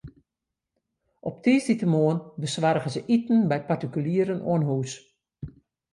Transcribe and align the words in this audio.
Op 1.29 1.35
tiisdeitemoarn 1.47 2.19
besoargje 2.43 2.89
se 2.93 3.01
iten 3.15 3.39
by 3.49 3.57
partikulieren 3.69 4.43
oan 4.51 4.63
hûs. 4.69 4.91